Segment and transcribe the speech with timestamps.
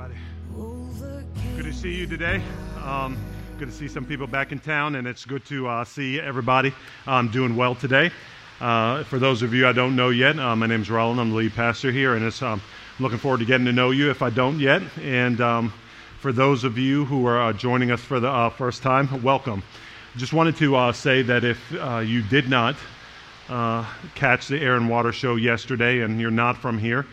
[0.00, 0.20] everybody.
[1.56, 2.40] Good to see you today.
[2.84, 3.18] Um,
[3.58, 6.72] good to see some people back in town, and it's good to uh, see everybody
[7.06, 8.10] um, doing well today.
[8.60, 11.20] Uh, for those of you I don't know yet, uh, my name is Roland.
[11.20, 12.62] I'm the lead pastor here, and it's, um,
[12.98, 14.82] looking forward to getting to know you if I don't yet.
[15.02, 15.72] And um,
[16.20, 19.62] for those of you who are uh, joining us for the uh, first time, welcome.
[20.16, 21.70] Just wanted to uh, say that if
[22.06, 22.76] you did not
[24.14, 27.06] catch the Air and Water show yesterday and you're not from here,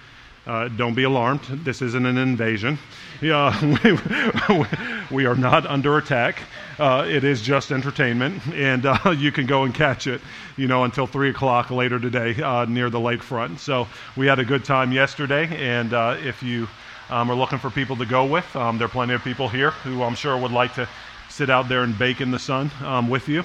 [0.47, 1.41] uh, don't be alarmed.
[1.63, 2.79] This isn't an invasion.
[3.21, 4.65] We,
[5.09, 6.41] we are not under attack.
[6.77, 10.21] Uh, it is just entertainment, and uh, you can go and catch it,
[10.55, 13.57] you know, until three o'clock later today uh, near the lakefront.
[13.59, 16.67] So we had a good time yesterday, and uh, if you
[17.09, 19.71] um, are looking for people to go with, um, there are plenty of people here
[19.71, 20.87] who I'm sure would like to
[21.29, 23.43] sit out there and bake in the sun um, with you,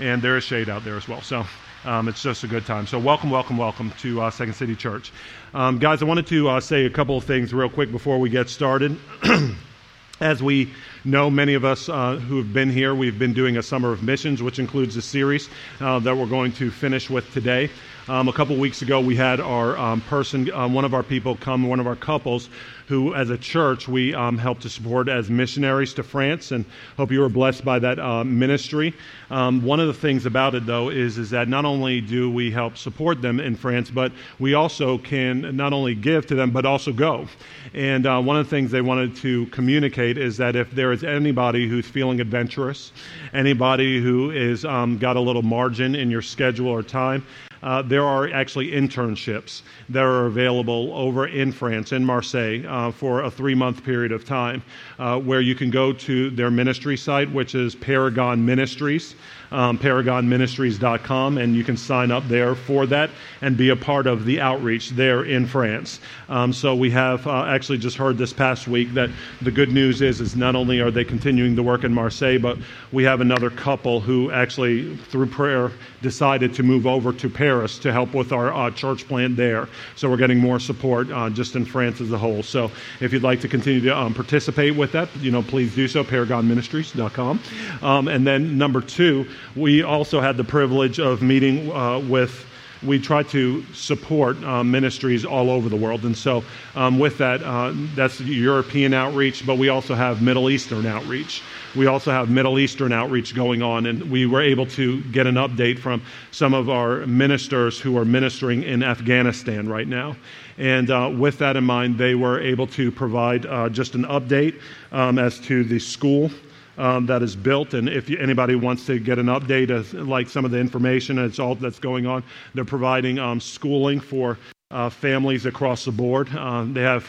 [0.00, 1.22] and there is shade out there as well.
[1.22, 1.46] So.
[1.84, 2.86] Um, it's just a good time.
[2.86, 5.12] So, welcome, welcome, welcome to uh, Second City Church.
[5.52, 8.30] Um, guys, I wanted to uh, say a couple of things real quick before we
[8.30, 8.96] get started.
[10.20, 10.72] As we
[11.04, 14.04] know, many of us uh, who have been here, we've been doing a summer of
[14.04, 15.48] missions, which includes a series
[15.80, 17.68] uh, that we're going to finish with today.
[18.08, 21.36] Um, a couple weeks ago, we had our um, person, um, one of our people
[21.36, 22.48] come, one of our couples,
[22.88, 26.64] who, as a church, we um, help to support as missionaries to France, and
[26.96, 28.92] hope you were blessed by that uh, ministry.
[29.30, 32.50] Um, one of the things about it, though, is, is that not only do we
[32.50, 36.66] help support them in France, but we also can not only give to them, but
[36.66, 37.28] also go.
[37.72, 41.04] And uh, one of the things they wanted to communicate is that if there is
[41.04, 42.92] anybody who's feeling adventurous,
[43.32, 47.24] anybody who is um, got a little margin in your schedule or time,
[47.62, 53.22] uh, there are actually internships that are available over in France, in Marseille, uh, for
[53.22, 54.62] a three month period of time,
[54.98, 59.14] uh, where you can go to their ministry site, which is Paragon Ministries
[59.52, 64.24] um, paragonministries.com, and you can sign up there for that and be a part of
[64.24, 66.00] the outreach there in France.
[66.28, 69.10] Um, so we have uh, actually just heard this past week that
[69.42, 72.58] the good news is is not only are they continuing the work in Marseille, but
[72.90, 77.92] we have another couple who actually through prayer decided to move over to Paris to
[77.92, 79.68] help with our uh, church plant there.
[79.96, 82.42] So we're getting more support uh, just in France as a whole.
[82.42, 85.88] So if you'd like to continue to um, participate with that, you know, please do
[85.88, 86.02] so.
[86.02, 87.40] ParagonMinistries.com.
[87.82, 89.26] Um, and then number two,
[89.56, 92.46] we also had the privilege of meeting uh, with
[92.82, 96.04] we try to support uh, ministries all over the world.
[96.04, 96.42] And so,
[96.74, 101.42] um, with that, uh, that's European outreach, but we also have Middle Eastern outreach.
[101.76, 105.36] We also have Middle Eastern outreach going on, and we were able to get an
[105.36, 106.02] update from
[106.32, 110.16] some of our ministers who are ministering in Afghanistan right now.
[110.58, 114.60] And uh, with that in mind, they were able to provide uh, just an update
[114.90, 116.30] um, as to the school
[116.78, 117.74] um, that is built.
[117.74, 121.28] And if anybody wants to get an update of like some of the information and
[121.28, 122.22] it's all that's going on,
[122.54, 124.38] they're providing um, schooling for
[124.70, 126.28] uh, families across the board.
[126.34, 127.06] Uh, they have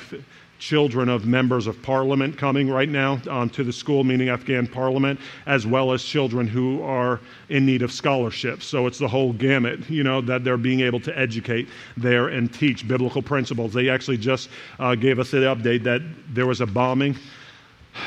[0.60, 5.20] children of members of parliament coming right now um, to the school, meaning Afghan parliament,
[5.46, 7.20] as well as children who are
[7.50, 8.66] in need of scholarships.
[8.66, 12.54] So it's the whole gamut, you know, that they're being able to educate there and
[12.54, 13.74] teach biblical principles.
[13.74, 14.48] They actually just
[14.80, 16.02] uh, gave us an update that
[16.34, 17.18] there was a bombing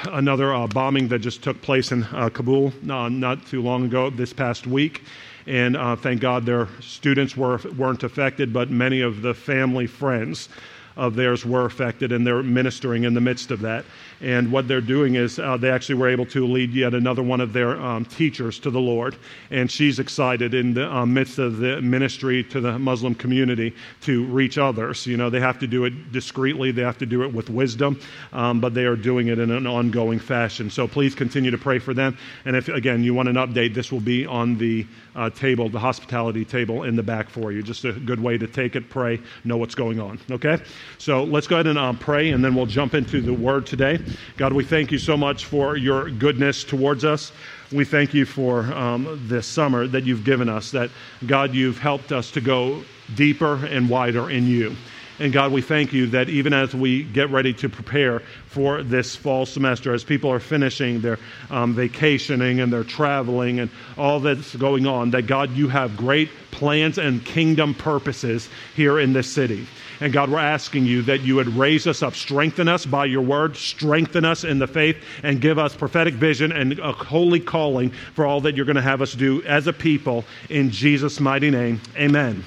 [0.06, 4.10] another uh, bombing that just took place in uh, Kabul uh, not too long ago,
[4.10, 5.02] this past week.
[5.47, 10.48] And uh, thank God their students were, weren't affected, but many of the family friends
[10.97, 13.84] of theirs were affected, and they're ministering in the midst of that.
[14.21, 17.41] And what they're doing is uh, they actually were able to lead yet another one
[17.41, 19.16] of their um, teachers to the Lord.
[19.50, 24.25] And she's excited in the uh, midst of the ministry to the Muslim community to
[24.27, 25.06] reach others.
[25.06, 28.00] You know, they have to do it discreetly, they have to do it with wisdom,
[28.32, 30.71] um, but they are doing it in an ongoing fashion.
[30.71, 32.16] So please continue to pray for them.
[32.44, 35.78] And if, again, you want an update, this will be on the uh, table, the
[35.78, 37.62] hospitality table in the back for you.
[37.62, 40.19] Just a good way to take it, pray, know what's going on.
[40.31, 40.59] Okay?
[40.98, 43.98] So let's go ahead and um, pray, and then we'll jump into the word today.
[44.37, 47.33] God, we thank you so much for your goodness towards us.
[47.72, 50.91] We thank you for um, this summer that you've given us, that
[51.27, 52.83] God, you've helped us to go
[53.15, 54.77] deeper and wider in you.
[55.19, 59.16] And God, we thank you that even as we get ready to prepare for this
[59.16, 61.19] fall semester, as people are finishing their
[61.51, 66.28] um, vacationing and they're traveling and all that's going on, that God, you have great
[66.51, 69.66] plans and kingdom purposes here in this city.
[70.01, 73.22] And God, we're asking you that you would raise us up, strengthen us by your
[73.22, 77.91] word, strengthen us in the faith, and give us prophetic vision and a holy calling
[78.15, 80.25] for all that you're going to have us do as a people.
[80.51, 82.45] In Jesus' mighty name, amen.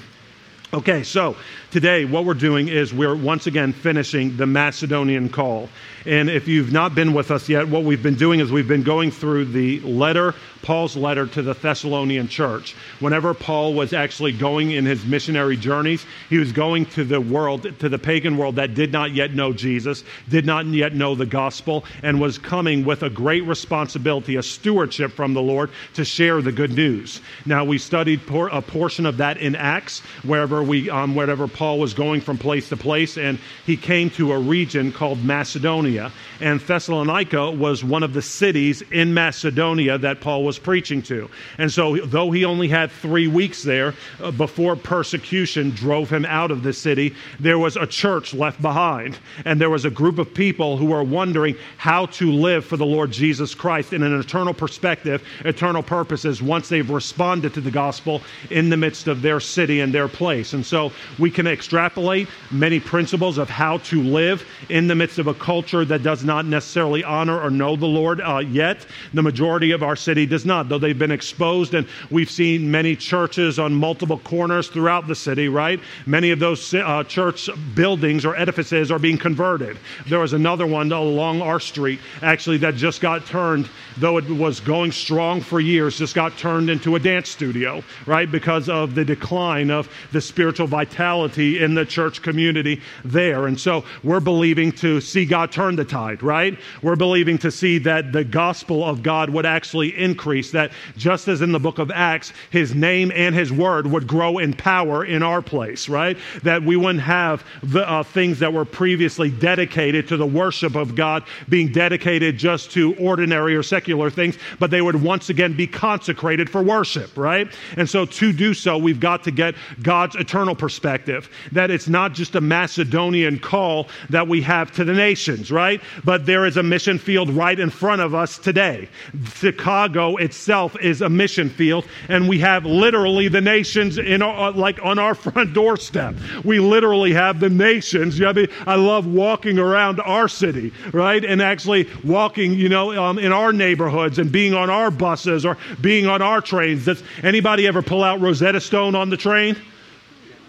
[0.72, 1.36] Okay, so
[1.70, 5.68] today what we're doing is we're once again finishing the Macedonian call.
[6.06, 8.82] And if you've not been with us yet, what we've been doing is we've been
[8.82, 12.74] going through the letter, Paul's letter to the Thessalonian church.
[13.00, 17.78] Whenever Paul was actually going in his missionary journeys, he was going to the world,
[17.80, 21.26] to the pagan world that did not yet know Jesus, did not yet know the
[21.26, 26.40] gospel, and was coming with a great responsibility, a stewardship from the Lord to share
[26.40, 27.20] the good news.
[27.44, 31.59] Now, we studied por- a portion of that in Acts, wherever, we, um, wherever Paul
[31.60, 35.50] was going from place to place, and he came to a region called Macedonia.
[35.50, 36.12] Macedonia.
[36.40, 41.28] And Thessalonica was one of the cities in Macedonia that Paul was preaching to.
[41.58, 46.50] And so, though he only had three weeks there uh, before persecution drove him out
[46.50, 49.18] of the city, there was a church left behind.
[49.44, 52.86] And there was a group of people who were wondering how to live for the
[52.86, 58.22] Lord Jesus Christ in an eternal perspective, eternal purposes, once they've responded to the gospel
[58.50, 60.52] in the midst of their city and their place.
[60.54, 65.26] And so, we can extrapolate many principles of how to live in the midst of
[65.26, 68.86] a culture culture that does not necessarily honor or know the Lord uh, yet.
[69.14, 72.96] The majority of our city does not, though they've been exposed, and we've seen many
[72.96, 75.80] churches on multiple corners throughout the city, right?
[76.06, 79.76] Many of those uh, church buildings or edifices are being converted.
[80.08, 83.68] There was another one along our street, actually, that just got turned,
[83.98, 88.30] though it was going strong for years, just got turned into a dance studio, right?
[88.30, 93.46] Because of the decline of the spiritual vitality in the church community there.
[93.46, 96.58] And so we're believing to see God turn the tide, right?
[96.82, 101.42] We're believing to see that the gospel of God would actually increase, that just as
[101.42, 105.22] in the book of Acts, his name and his word would grow in power in
[105.22, 106.16] our place, right?
[106.42, 110.94] That we wouldn't have the uh, things that were previously dedicated to the worship of
[110.94, 115.66] God being dedicated just to ordinary or secular things, but they would once again be
[115.66, 117.48] consecrated for worship, right?
[117.76, 122.12] And so to do so, we've got to get God's eternal perspective, that it's not
[122.12, 125.80] just a Macedonian call that we have to the nations, right?
[126.04, 128.88] But there is a mission field right in front of us today.
[129.34, 134.78] Chicago itself is a mission field, and we have literally the nations in our, like
[134.82, 136.14] on our front doorstep.
[136.44, 138.18] We literally have the nations.
[138.18, 141.24] You know, I love walking around our city, right?
[141.24, 145.56] And actually walking, you know, um, in our neighborhoods and being on our buses or
[145.80, 146.84] being on our trains.
[146.84, 149.56] Does anybody ever pull out Rosetta Stone on the train?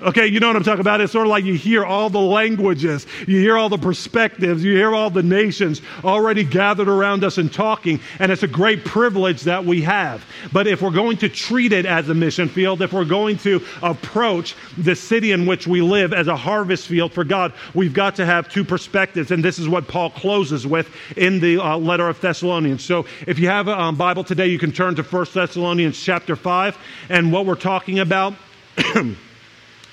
[0.01, 0.99] Okay, you know what I'm talking about?
[0.99, 4.75] It's sort of like you hear all the languages, you hear all the perspectives, you
[4.75, 9.41] hear all the nations already gathered around us and talking, and it's a great privilege
[9.41, 10.25] that we have.
[10.51, 13.63] But if we're going to treat it as a mission field, if we're going to
[13.83, 18.15] approach the city in which we live as a harvest field for God, we've got
[18.15, 22.09] to have two perspectives, and this is what Paul closes with in the uh, letter
[22.09, 22.83] of Thessalonians.
[22.83, 26.35] So if you have a um, Bible today, you can turn to 1 Thessalonians chapter
[26.35, 26.75] 5,
[27.09, 28.33] and what we're talking about.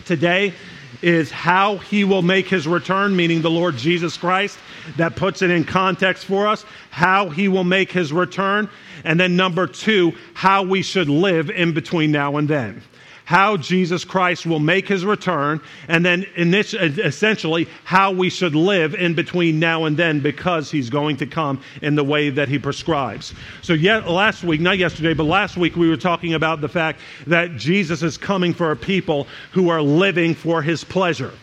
[0.08, 0.55] today
[1.02, 4.58] is how he will make his return, meaning the Lord Jesus Christ.
[4.96, 8.69] That puts it in context for us, how he will make his return.
[9.05, 12.82] And then number two, how we should live in between now and then
[13.28, 19.12] how Jesus Christ will make his return, and then essentially how we should live in
[19.12, 23.34] between now and then because he's going to come in the way that he prescribes.
[23.60, 27.00] So, yet, last week, not yesterday, but last week, we were talking about the fact
[27.26, 31.34] that Jesus is coming for a people who are living for his pleasure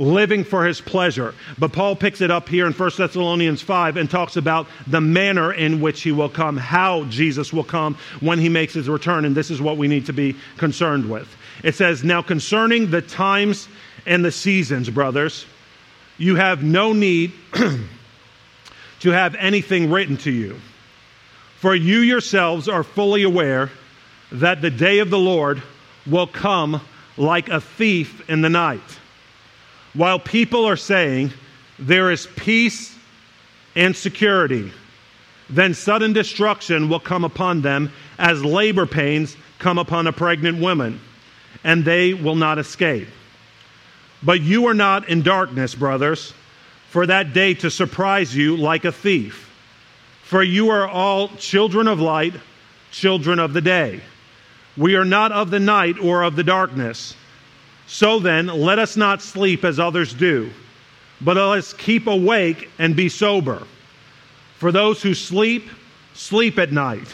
[0.00, 1.34] living for his pleasure.
[1.58, 5.52] But Paul picks it up here in 1 Thessalonians 5 and talks about the manner
[5.52, 9.24] in which he will come, how Jesus will come when he makes his return.
[9.26, 11.28] And this is what we need to be concerned with.
[11.62, 13.68] It says, Now concerning the times
[14.06, 15.44] and the seasons, brothers,
[16.16, 17.32] you have no need
[19.00, 20.58] to have anything written to you.
[21.58, 23.70] For you yourselves are fully aware
[24.32, 25.62] that the day of the Lord
[26.06, 26.80] will come
[27.18, 28.99] like a thief in the night.
[29.92, 31.32] While people are saying
[31.78, 32.96] there is peace
[33.74, 34.72] and security,
[35.48, 41.00] then sudden destruction will come upon them as labor pains come upon a pregnant woman,
[41.64, 43.08] and they will not escape.
[44.22, 46.34] But you are not in darkness, brothers,
[46.90, 49.50] for that day to surprise you like a thief.
[50.22, 52.34] For you are all children of light,
[52.92, 54.00] children of the day.
[54.76, 57.14] We are not of the night or of the darkness.
[57.90, 60.48] So then, let us not sleep as others do,
[61.20, 63.66] but let us keep awake and be sober.
[64.58, 65.68] For those who sleep,
[66.14, 67.12] sleep at night,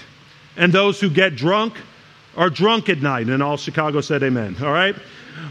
[0.55, 1.79] and those who get drunk
[2.37, 3.29] are drunk at night.
[3.29, 4.57] And all Chicago said amen.
[4.61, 4.95] All right?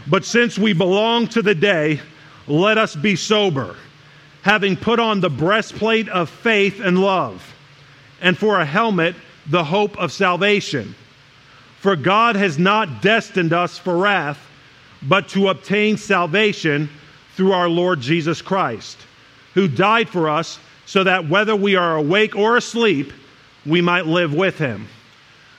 [0.06, 2.00] But since we belong to the day,
[2.46, 3.74] let us be sober,
[4.42, 7.52] having put on the breastplate of faith and love,
[8.20, 9.16] and for a helmet,
[9.48, 10.94] the hope of salvation.
[11.80, 14.45] For God has not destined us for wrath
[15.08, 16.88] but to obtain salvation
[17.34, 18.98] through our Lord Jesus Christ,
[19.54, 23.12] who died for us so that whether we are awake or asleep,
[23.64, 24.88] we might live with him.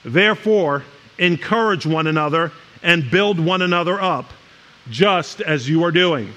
[0.04, 0.84] Therefore,
[1.18, 2.52] encourage one another
[2.82, 4.26] and build one another up,
[4.90, 6.32] just as you are doing.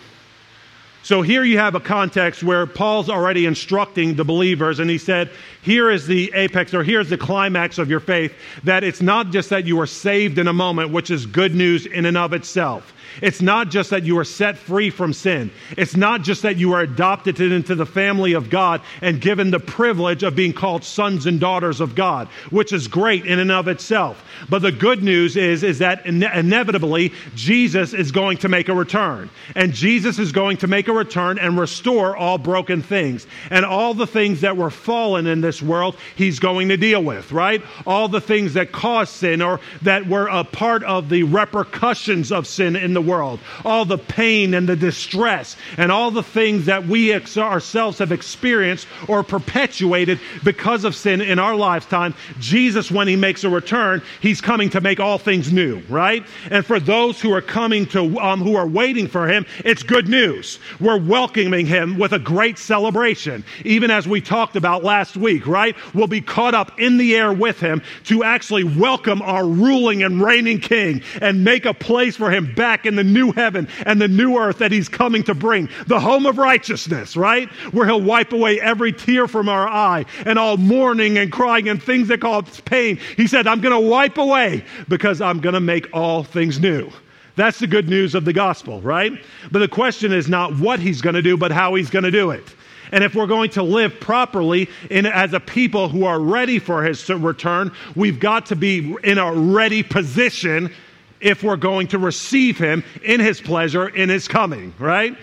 [1.03, 5.31] So here you have a context where Paul's already instructing the believers, and he said,
[5.63, 9.49] Here is the apex, or here's the climax of your faith, that it's not just
[9.49, 12.93] that you are saved in a moment, which is good news in and of itself.
[13.21, 15.51] It's not just that you are set free from sin.
[15.77, 19.59] It's not just that you are adopted into the family of God and given the
[19.59, 23.67] privilege of being called sons and daughters of God, which is great in and of
[23.67, 24.23] itself.
[24.49, 29.29] But the good news is, is that inevitably Jesus is going to make a return.
[29.55, 33.27] And Jesus is going to make a return and restore all broken things.
[33.49, 37.31] And all the things that were fallen in this world, he's going to deal with,
[37.31, 37.61] right?
[37.85, 42.47] All the things that caused sin or that were a part of the repercussions of
[42.47, 46.65] sin in the the world, all the pain and the distress, and all the things
[46.65, 52.13] that we ex- ourselves have experienced or perpetuated because of sin in our lifetime.
[52.39, 56.25] Jesus, when he makes a return, he's coming to make all things new, right?
[56.49, 60.07] And for those who are coming to, um, who are waiting for him, it's good
[60.07, 60.59] news.
[60.79, 65.75] We're welcoming him with a great celebration, even as we talked about last week, right?
[65.93, 70.21] We'll be caught up in the air with him to actually welcome our ruling and
[70.21, 74.01] reigning king and make a place for him back in in the new heaven and
[74.01, 77.49] the new earth that he's coming to bring, the home of righteousness, right?
[77.71, 81.81] Where he'll wipe away every tear from our eye and all mourning and crying and
[81.81, 82.99] things that cause pain.
[83.17, 86.91] He said, I'm going to wipe away because I'm going to make all things new.
[87.35, 89.13] That's the good news of the gospel, right?
[89.51, 92.11] But the question is not what he's going to do, but how he's going to
[92.11, 92.43] do it.
[92.91, 96.83] And if we're going to live properly in, as a people who are ready for
[96.83, 100.73] his return, we've got to be in a ready position
[101.21, 105.15] if we're going to receive him in his pleasure in his coming, right?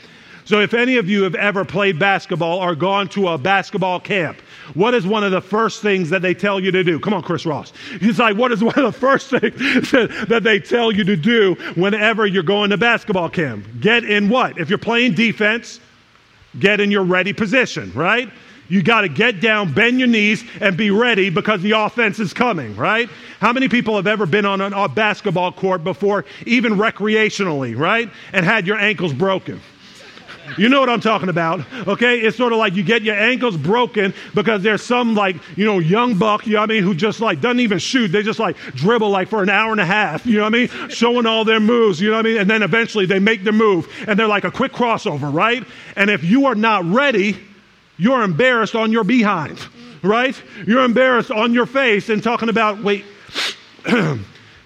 [0.48, 4.40] So, if any of you have ever played basketball or gone to a basketball camp,
[4.72, 6.98] what is one of the first things that they tell you to do?
[6.98, 7.74] Come on, Chris Ross.
[8.00, 11.54] He's like, what is one of the first things that they tell you to do
[11.74, 13.66] whenever you're going to basketball camp?
[13.80, 14.58] Get in what?
[14.58, 15.80] If you're playing defense,
[16.58, 18.30] get in your ready position, right?
[18.68, 22.32] You got to get down, bend your knees, and be ready because the offense is
[22.32, 23.08] coming, right?
[23.40, 28.10] How many people have ever been on a basketball court before, even recreationally, right?
[28.32, 29.60] And had your ankles broken?
[30.56, 32.20] You know what I'm talking about, okay?
[32.20, 35.78] It's sort of like you get your ankles broken because there's some like, you know,
[35.78, 38.08] young buck, you know what I mean, who just like doesn't even shoot.
[38.08, 40.66] They just like dribble like for an hour and a half, you know what I
[40.66, 40.88] mean?
[40.88, 42.38] Showing all their moves, you know what I mean?
[42.38, 45.64] And then eventually they make the move and they're like a quick crossover, right?
[45.96, 47.36] And if you are not ready,
[47.98, 49.60] you're embarrassed on your behind,
[50.02, 50.40] right?
[50.66, 53.04] You're embarrassed on your face and talking about, wait,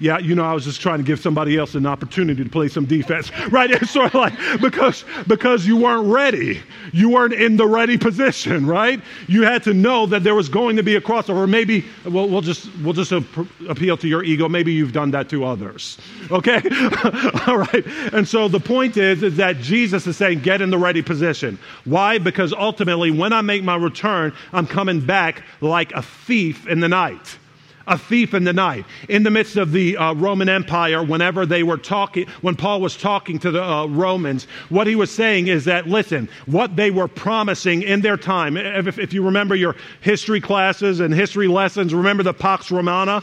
[0.02, 2.66] yeah, you know, I was just trying to give somebody else an opportunity to play
[2.66, 3.70] some defense, right?
[3.70, 6.60] It's sort of like because because you weren't ready,
[6.92, 9.00] you weren't in the ready position, right?
[9.28, 11.48] You had to know that there was going to be a crossover.
[11.48, 14.48] Maybe we'll, we'll just we'll just appeal to your ego.
[14.48, 15.98] Maybe you've done that to others,
[16.32, 16.60] okay?
[17.46, 17.86] All right.
[18.12, 21.60] And so the point is is that Jesus is saying, get in the ready position.
[21.84, 22.18] Why?
[22.18, 26.88] Because ultimately, when I make my return, I'm coming back like a thief in the
[26.88, 27.38] night
[27.86, 28.84] a thief in the night.
[29.08, 32.96] In the midst of the uh, Roman Empire, whenever they were talking, when Paul was
[32.96, 37.08] talking to the uh, Romans, what he was saying is that, listen, what they were
[37.08, 42.22] promising in their time, if, if you remember your history classes and history lessons, remember
[42.22, 43.22] the Pax Romana?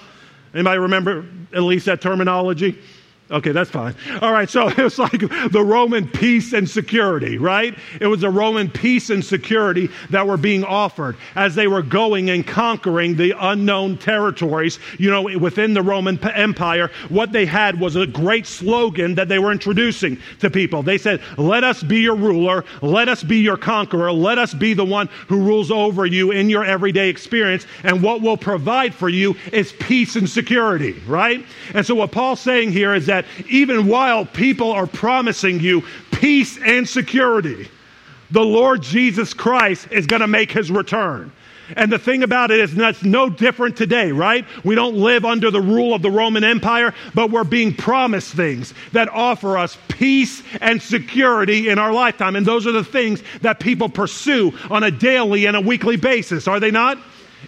[0.53, 2.79] Anybody remember at least that terminology?
[3.31, 3.93] Okay, that's fine.
[4.21, 5.19] All right, so it's like
[5.51, 7.77] the Roman peace and security, right?
[8.01, 12.31] It was a Roman peace and security that were being offered as they were going
[12.31, 16.89] and conquering the unknown territories, you know, within the Roman Empire.
[17.09, 20.81] What they had was a great slogan that they were introducing to people.
[20.81, 24.73] They said, Let us be your ruler, let us be your conqueror, let us be
[24.73, 29.09] the one who rules over you in your everyday experience, and what will provide for
[29.09, 31.45] you is peace and security, right?
[31.75, 35.83] And so, what Paul's saying here is that that even while people are promising you
[36.11, 37.69] peace and security,
[38.31, 41.31] the Lord Jesus Christ is going to make his return.
[41.75, 44.45] And the thing about it is that's no different today, right?
[44.63, 48.73] We don't live under the rule of the Roman Empire, but we're being promised things
[48.93, 52.35] that offer us peace and security in our lifetime.
[52.35, 56.47] And those are the things that people pursue on a daily and a weekly basis,
[56.47, 56.97] are they not?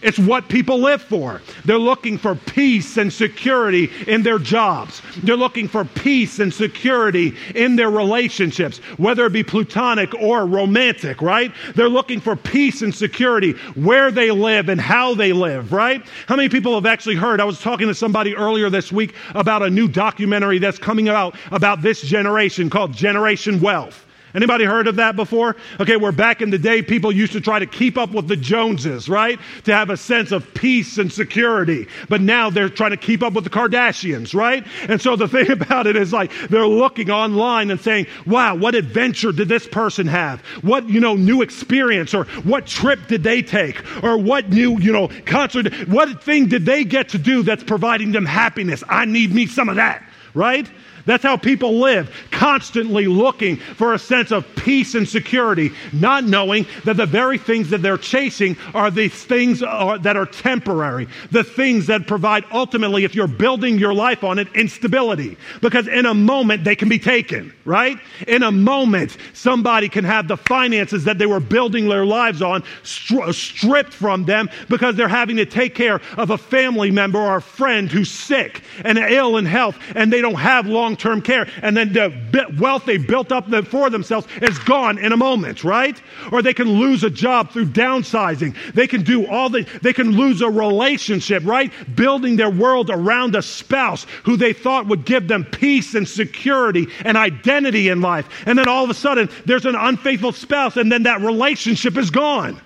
[0.02, 1.42] It's what people live for.
[1.66, 5.02] They're looking for peace and security in their jobs.
[5.24, 11.22] They're looking for peace and security in their relationships, whether it be platonic or romantic,
[11.22, 11.54] right?
[11.76, 16.04] They're looking for peace and security where they live and how they live, right?
[16.28, 17.40] How many people have actually heard?
[17.40, 21.36] I was talking to somebody earlier this week about a new documentary that's coming out
[21.52, 24.06] about this generation called Generation Wealth.
[24.34, 25.56] Anybody heard of that before?
[25.80, 28.36] Okay, where back in the day people used to try to keep up with the
[28.36, 29.40] Joneses, right?
[29.66, 31.88] To have a sense of peace and security.
[32.10, 34.66] But now they're trying to keep up with the Kardashians, right?
[34.88, 38.76] And so the thing about it is like they're looking online and saying, wow, what
[38.76, 40.42] adventure did this person have?
[40.62, 43.82] What, you know, new experience or what trip did they take?
[44.04, 48.12] Or what new, you know, concert, what thing did they get to do that's providing
[48.12, 48.84] them happiness?
[48.88, 50.70] I need me some of that, right?
[51.06, 56.66] That's how people live, constantly looking for a sense of peace and security, not knowing
[56.86, 61.44] that the very things that they're chasing are these things uh, that are temporary, the
[61.44, 65.38] things that provide ultimately, if you're building your life on it, instability.
[65.62, 67.98] Because in a moment, they can be taken, right?
[68.28, 72.64] In a moment, somebody can have the finances that they were building their lives on
[72.84, 77.38] stri- stripped from them because they're having to take care of a family member or
[77.38, 81.22] a friend who's sick and ill in health, and they don't have long long term
[81.22, 81.48] care.
[81.62, 82.14] And then the
[82.60, 86.00] wealth they built up for themselves is gone in a moment, right?
[86.32, 88.56] Or they can lose a job through downsizing.
[88.74, 91.72] They can do all the, they can lose a relationship, right?
[91.96, 96.88] Building their world around a spouse who they thought would give them peace and security
[97.06, 98.28] and identity in life.
[98.46, 102.10] And then all of a sudden, there's an unfaithful spouse, and then that relationship is
[102.10, 102.60] gone.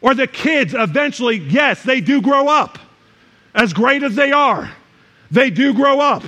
[0.00, 2.78] Or the kids eventually, yes, they do grow up.
[3.54, 4.70] As great as they are,
[5.30, 6.24] they do grow up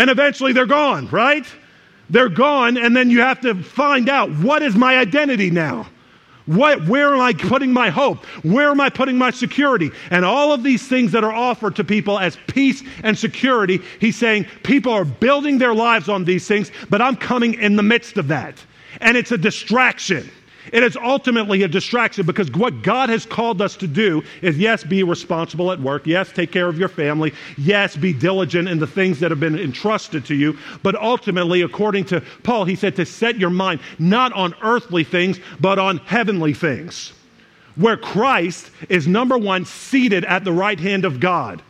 [0.00, 1.46] and eventually they're gone, right?
[2.08, 5.86] They're gone, and then you have to find out what is my identity now?
[6.46, 8.24] What, where am I putting my hope?
[8.42, 9.90] Where am I putting my security?
[10.10, 14.16] And all of these things that are offered to people as peace and security, he's
[14.16, 18.16] saying people are building their lives on these things, but I'm coming in the midst
[18.16, 18.56] of that.
[19.02, 20.30] And it's a distraction.
[20.72, 24.84] It is ultimately a distraction because what God has called us to do is yes,
[24.84, 26.06] be responsible at work.
[26.06, 27.32] Yes, take care of your family.
[27.58, 30.56] Yes, be diligent in the things that have been entrusted to you.
[30.82, 35.40] But ultimately, according to Paul, he said to set your mind not on earthly things,
[35.58, 37.12] but on heavenly things.
[37.76, 41.62] Where Christ is number one, seated at the right hand of God.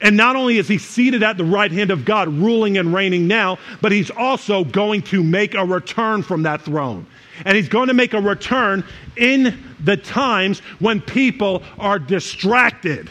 [0.00, 3.26] And not only is he seated at the right hand of God, ruling and reigning
[3.26, 7.06] now, but he's also going to make a return from that throne.
[7.44, 8.84] And he's going to make a return
[9.16, 13.10] in the times when people are distracted.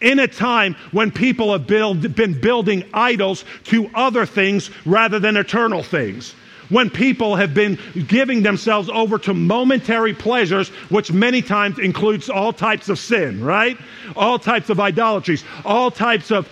[0.00, 5.36] In a time when people have build, been building idols to other things rather than
[5.36, 6.34] eternal things
[6.70, 12.52] when people have been giving themselves over to momentary pleasures, which many times includes all
[12.52, 13.76] types of sin, right?
[14.16, 16.48] All types of idolatries, all types of,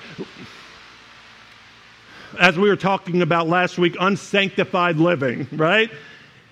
[2.38, 5.90] as we were talking about last week, unsanctified living, right?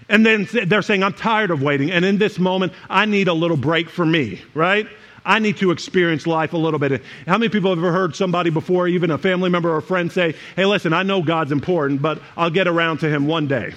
[0.08, 1.90] And then they're saying, I'm tired of waiting.
[1.90, 4.86] And in this moment, I need a little break for me, right?
[5.24, 7.02] I need to experience life a little bit.
[7.26, 10.10] How many people have ever heard somebody before, even a family member or a friend,
[10.10, 13.74] say, Hey, listen, I know God's important, but I'll get around to him one day.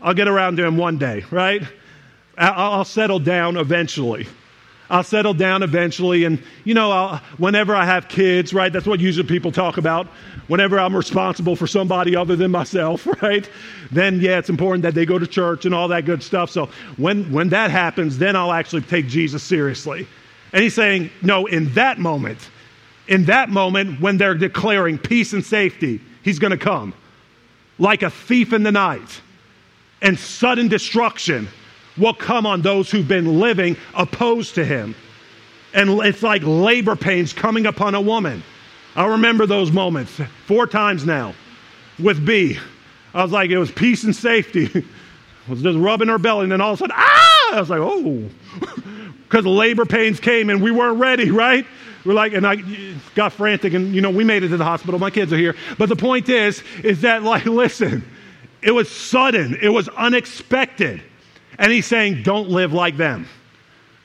[0.00, 1.62] I'll get around to him one day, right?
[2.38, 4.28] I'll settle down eventually.
[4.88, 6.24] I'll settle down eventually.
[6.24, 10.06] And, you know, I'll, whenever I have kids, right, that's what usually people talk about.
[10.48, 13.48] Whenever I'm responsible for somebody other than myself, right,
[13.90, 16.50] then, yeah, it's important that they go to church and all that good stuff.
[16.50, 20.06] So when, when that happens, then I'll actually take Jesus seriously.
[20.52, 22.38] And he's saying, no, in that moment,
[23.08, 26.94] in that moment when they're declaring peace and safety, he's going to come
[27.78, 29.20] like a thief in the night
[30.02, 31.48] and sudden destruction
[31.98, 34.94] will come on those who've been living opposed to him.
[35.74, 38.42] And it's like labor pains coming upon a woman.
[38.94, 41.34] I remember those moments four times now
[41.98, 42.58] with B.
[43.14, 44.70] I was like, it was peace and safety.
[45.46, 47.54] I was just rubbing her belly, and then all of a sudden, ah!
[47.54, 48.28] I was like, oh.
[49.26, 51.66] Because labor pains came and we weren't ready, right?
[52.04, 52.62] We're like, and I
[53.16, 55.00] got frantic, and you know, we made it to the hospital.
[55.00, 55.56] My kids are here.
[55.78, 58.04] But the point is, is that, like, listen,
[58.62, 61.02] it was sudden, it was unexpected.
[61.58, 63.26] And he's saying, don't live like them.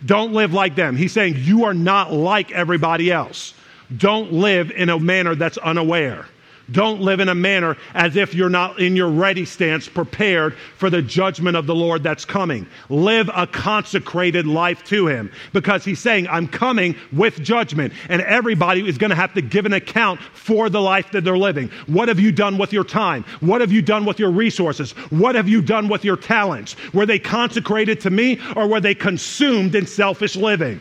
[0.05, 0.95] Don't live like them.
[0.95, 3.53] He's saying, you are not like everybody else.
[3.97, 6.25] Don't live in a manner that's unaware.
[6.71, 10.89] Don't live in a manner as if you're not in your ready stance, prepared for
[10.89, 12.67] the judgment of the Lord that's coming.
[12.89, 18.87] Live a consecrated life to Him because He's saying, I'm coming with judgment, and everybody
[18.87, 21.69] is going to have to give an account for the life that they're living.
[21.87, 23.23] What have you done with your time?
[23.39, 24.91] What have you done with your resources?
[25.09, 26.75] What have you done with your talents?
[26.93, 30.79] Were they consecrated to me or were they consumed in selfish living?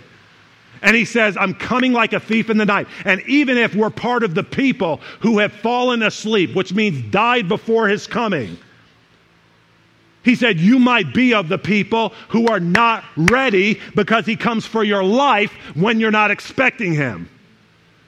[0.82, 2.86] And he says, I'm coming like a thief in the night.
[3.04, 7.48] And even if we're part of the people who have fallen asleep, which means died
[7.48, 8.56] before his coming,
[10.22, 14.66] he said, You might be of the people who are not ready because he comes
[14.66, 17.28] for your life when you're not expecting him.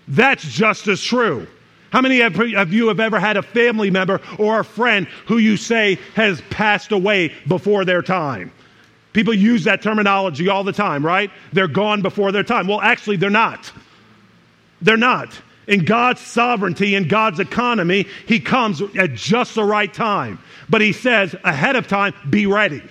[0.09, 1.47] That's just as true.
[1.91, 5.59] How many of you have ever had a family member or a friend who you
[5.59, 8.51] say has passed away before their time?
[9.13, 11.31] People use that terminology all the time, right?
[11.53, 12.67] They're gone before their time.
[12.67, 13.71] Well, actually, they're not.
[14.81, 15.39] They're not.
[15.67, 20.39] In God's sovereignty, in God's economy, He comes at just the right time.
[20.69, 22.83] But He says ahead of time, be ready.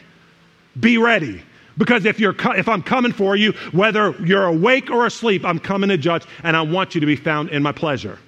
[0.80, 1.44] Be ready.
[1.78, 5.90] Because if, you're, if I'm coming for you, whether you're awake or asleep, I'm coming
[5.90, 8.20] to judge, and I want you to be found in my pleasure.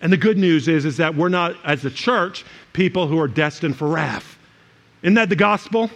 [0.00, 3.28] And the good news is, is that we're not, as a church, people who are
[3.28, 4.36] destined for wrath.
[5.02, 5.90] Isn't that the gospel?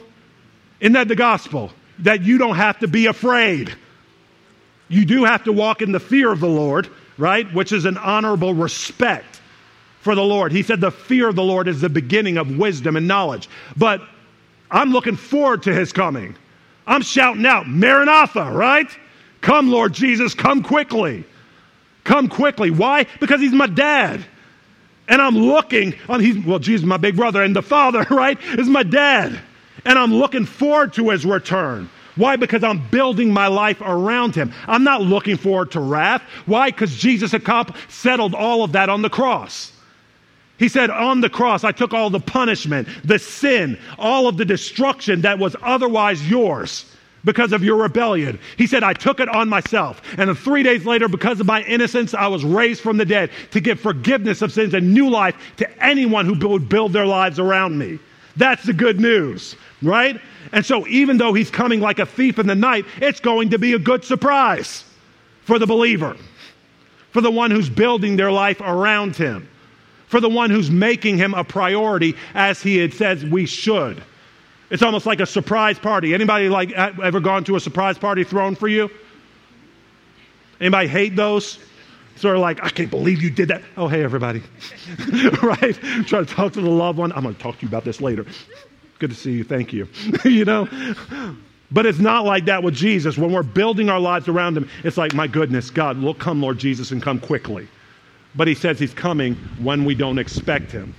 [0.81, 1.71] Isn't that the gospel?
[2.01, 3.75] That you don't have to be afraid.
[4.89, 7.53] You do have to walk in the fear of the Lord, right?
[7.53, 9.41] Which is an honorable respect
[10.01, 10.53] for the Lord.
[10.53, 13.49] He said the fear of the Lord is the beginning of wisdom and knowledge.
[13.77, 14.03] But
[14.71, 16.37] I'm looking forward to his coming.
[16.87, 18.89] I'm shouting out, Maranatha, right?
[19.41, 21.25] Come, Lord Jesus, come quickly.
[22.05, 22.71] Come quickly.
[22.71, 23.07] Why?
[23.19, 24.25] Because he's my dad.
[25.09, 28.69] And I'm looking, on he's, well, Jesus, my big brother, and the father, right, is
[28.69, 29.41] my dad.
[29.87, 31.88] And I'm looking forward to his return.
[32.16, 32.37] Why?
[32.37, 34.53] Because I'm building my life around him.
[34.66, 36.22] I'm not looking forward to wrath.
[36.46, 36.70] Why?
[36.70, 37.35] Because Jesus
[37.88, 39.72] settled all of that on the cross.
[40.59, 44.44] He said, On the cross, I took all the punishment, the sin, all of the
[44.44, 46.87] destruction that was otherwise yours
[47.25, 48.38] because of your rebellion.
[48.57, 50.01] He said, I took it on myself.
[50.16, 53.61] And three days later, because of my innocence, I was raised from the dead to
[53.61, 57.77] give forgiveness of sins and new life to anyone who would build their lives around
[57.79, 57.99] me.
[58.37, 60.20] That's the good news, right?
[60.53, 63.59] And so, even though he's coming like a thief in the night, it's going to
[63.59, 64.85] be a good surprise
[65.42, 66.16] for the believer,
[67.12, 69.49] for the one who's building their life around him,
[70.09, 74.03] for the one who's making him a priority as he had said we should.
[74.70, 76.12] It's almost like a surprise party.
[76.12, 78.90] Anybody like ever gone to a surprise party thrown for you?
[80.61, 81.59] Anybody hate those?
[82.16, 83.62] Sort of like, I can't believe you did that.
[83.76, 84.42] Oh, hey, everybody.
[85.42, 85.74] right?
[86.07, 87.12] Try to talk to the loved one.
[87.12, 88.26] I'm going to talk to you about this later.
[88.98, 89.44] Good to see you.
[89.44, 89.88] Thank you.
[90.24, 90.66] you know?
[91.70, 93.18] But it's not like that with Jesus.
[93.18, 96.59] When we're building our lives around Him, it's like, my goodness, God, will come, Lord
[96.59, 97.68] Jesus, and come quickly.
[98.35, 100.94] But He says He's coming when we don't expect Him.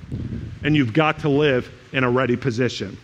[0.64, 2.98] And you've got to live in a ready position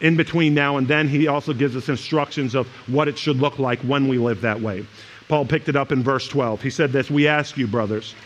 [0.00, 3.58] in between now and then, he also gives us instructions of what it should look
[3.58, 4.86] like when we live that way.
[5.30, 6.60] Paul picked it up in verse 12.
[6.60, 8.16] He said this We ask you, brothers,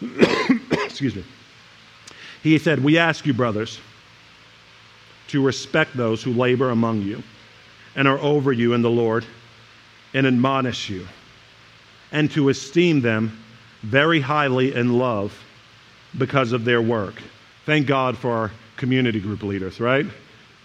[0.70, 1.24] excuse me.
[2.44, 3.80] He said, We ask you, brothers,
[5.28, 7.24] to respect those who labor among you
[7.96, 9.26] and are over you in the Lord
[10.14, 11.08] and admonish you,
[12.12, 13.36] and to esteem them
[13.82, 15.36] very highly in love
[16.16, 17.14] because of their work.
[17.66, 20.06] Thank God for our community group leaders, right?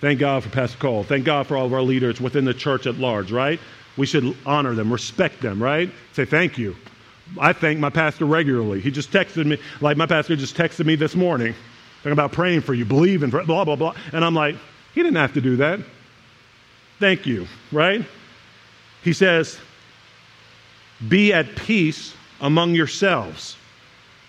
[0.02, 1.04] Thank God for Pastor Cole.
[1.04, 3.60] Thank God for all of our leaders within the church at large, right?
[4.00, 5.92] We should honor them, respect them, right?
[6.14, 6.74] Say thank you.
[7.38, 8.80] I thank my pastor regularly.
[8.80, 11.54] He just texted me, like my pastor just texted me this morning,
[11.98, 13.94] talking about praying for you, believing, for blah, blah, blah.
[14.14, 14.56] And I'm like,
[14.96, 15.82] he didn't have to do that.
[17.00, 18.06] Thank you, right?
[19.04, 19.60] He says,
[21.10, 23.58] be at peace among yourselves,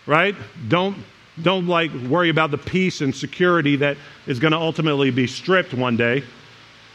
[0.04, 0.34] right?
[0.66, 0.96] Don't
[1.40, 5.72] don't like worry about the peace and security that is going to ultimately be stripped
[5.72, 6.24] one day.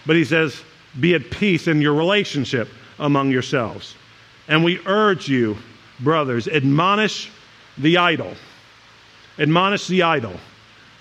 [0.05, 0.61] But he says,
[0.99, 3.95] be at peace in your relationship among yourselves.
[4.47, 5.57] And we urge you,
[5.99, 7.29] brothers, admonish
[7.77, 8.33] the idle.
[9.37, 10.39] Admonish the idle.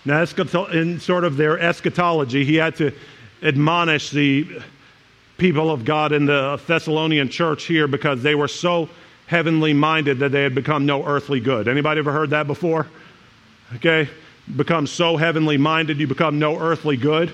[0.04, 0.24] Now,
[0.72, 2.92] in sort of their eschatology, he had to
[3.42, 4.60] admonish the
[5.38, 8.88] people of God in the Thessalonian church here because they were so
[9.26, 11.68] heavenly minded that they had become no earthly good.
[11.68, 12.86] Anybody ever heard that before?
[13.76, 14.08] okay,
[14.56, 17.32] become so heavenly minded you become no earthly good.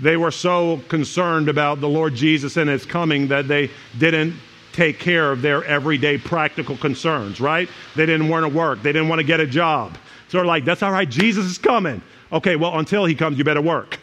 [0.00, 4.34] They were so concerned about the Lord Jesus and his coming that they didn't
[4.72, 7.68] take care of their everyday practical concerns, right?
[7.94, 9.96] They didn't want to work, they didn't want to get a job.
[10.28, 12.02] So they're like, that's all right, Jesus is coming.
[12.32, 13.98] Okay, well, until he comes, you better work.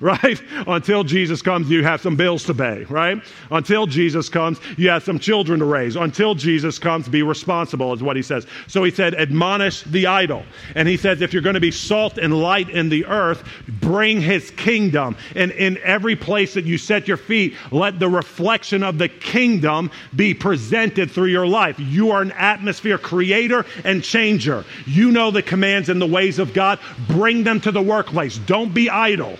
[0.02, 0.42] right?
[0.66, 3.22] Until Jesus comes, you have some bills to pay, right?
[3.50, 5.94] Until Jesus comes, you have some children to raise.
[5.94, 8.46] Until Jesus comes, be responsible, is what he says.
[8.66, 10.44] So he said, admonish the idle.
[10.74, 14.22] And he says, if you're going to be salt and light in the earth, bring
[14.22, 15.16] his kingdom.
[15.36, 19.90] And in every place that you set your feet, let the reflection of the kingdom
[20.16, 21.78] be presented through your life.
[21.78, 24.64] You are an atmosphere creator and changer.
[24.86, 26.78] You know the commands and the ways of God.
[27.06, 28.38] Bring them to the workplace.
[28.38, 29.38] Don't be idle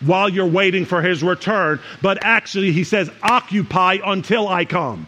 [0.00, 5.06] while you're waiting for his return, but actually, he says, occupy until I come.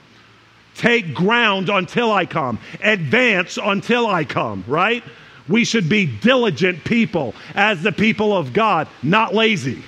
[0.74, 5.02] take ground until I come, advance until I come, right?
[5.48, 9.82] We should be diligent people as the people of God, not lazy.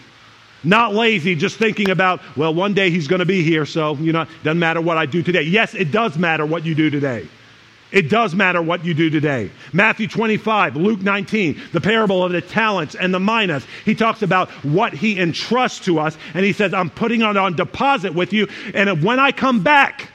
[0.66, 4.12] Not lazy, just thinking about, well, one day he's going to be here, so, you
[4.12, 5.42] know, doesn't matter what I do today.
[5.42, 7.28] Yes, it does matter what you do today.
[7.94, 9.52] It does matter what you do today.
[9.72, 13.64] Matthew 25, Luke 19, the parable of the talents and the minas.
[13.84, 17.54] He talks about what he entrusts to us, and he says, I'm putting it on
[17.54, 20.10] deposit with you, and when I come back,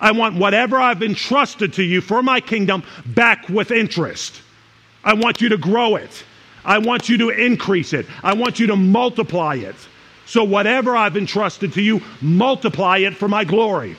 [0.00, 4.42] I want whatever I've entrusted to you for my kingdom back with interest.
[5.04, 6.24] I want you to grow it.
[6.64, 8.06] I want you to increase it.
[8.24, 9.76] I want you to multiply it.
[10.26, 13.96] So, whatever I've entrusted to you, multiply it for my glory.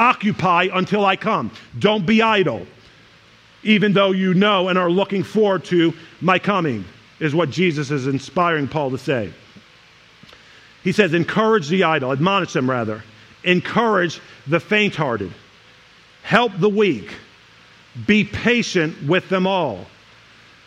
[0.00, 1.50] Occupy until I come.
[1.78, 2.66] Don't be idle,
[3.62, 6.86] even though you know and are looking forward to my coming,
[7.18, 9.30] is what Jesus is inspiring Paul to say.
[10.82, 13.04] He says, encourage the idle, admonish them rather,
[13.44, 15.32] encourage the faint hearted,
[16.22, 17.14] help the weak,
[18.06, 19.84] be patient with them all.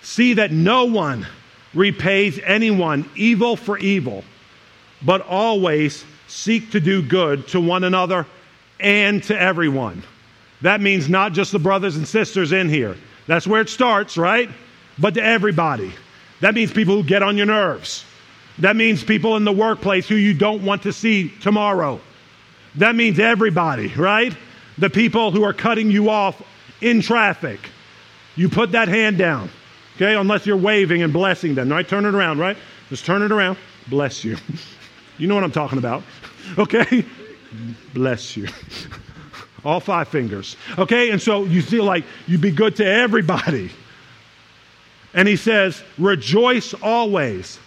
[0.04, 1.26] See that no one
[1.74, 4.24] repays anyone evil for evil,
[5.02, 8.28] but always seek to do good to one another
[8.84, 10.04] and to everyone.
[10.62, 12.96] That means not just the brothers and sisters in here.
[13.28, 14.50] That's where it starts, right?
[15.00, 15.91] But to everybody.
[16.41, 18.06] That means people who get on your nerves.
[18.60, 22.00] That means people in the workplace who you don't want to see tomorrow.
[22.76, 24.36] That means everybody, right?
[24.78, 26.41] The people who are cutting you off
[26.82, 27.60] in traffic.
[28.36, 29.50] You put that hand down,
[29.96, 30.15] okay?
[30.15, 31.88] Unless you're waving and blessing them, right?
[31.88, 32.58] Turn it around, right?
[32.89, 33.58] Just turn it around.
[33.88, 34.38] Bless you.
[35.19, 36.02] You know what I'm talking about,
[36.58, 37.06] okay?
[37.94, 38.48] Bless you.
[39.66, 41.12] All five fingers, okay?
[41.12, 43.72] And so you feel like you'd be good to everybody.
[45.13, 47.60] And he says, rejoice always,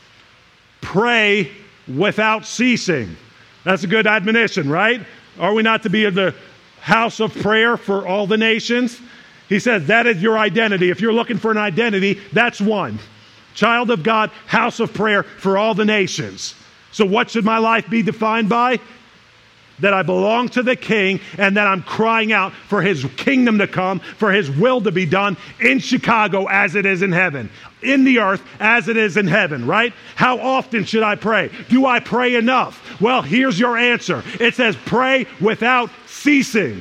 [0.80, 1.50] pray
[1.88, 3.16] without ceasing.
[3.64, 5.00] That's a good admonition, right?
[5.38, 6.34] Are we not to be in the
[6.80, 9.00] house of prayer for all the nations?
[9.48, 10.90] He says that is your identity.
[10.90, 12.98] If you're looking for an identity, that's one.
[13.54, 16.54] Child of God, house of prayer for all the nations.
[16.92, 18.80] So, what should my life be defined by?
[19.80, 23.66] That I belong to the King and that I'm crying out for His kingdom to
[23.66, 27.50] come, for His will to be done in Chicago as it is in heaven,
[27.82, 29.92] in the earth as it is in heaven, right?
[30.14, 31.50] How often should I pray?
[31.68, 33.00] Do I pray enough?
[33.00, 36.80] Well, here's your answer it says, pray without ceasing.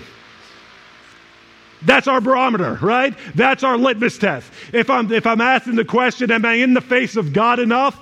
[1.81, 3.15] That's our barometer, right?
[3.35, 4.51] That's our litmus test.
[4.73, 7.99] If I'm, if I'm asking the question, am I in the face of God enough?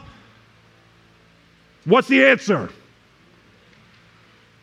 [1.83, 2.69] What's the answer?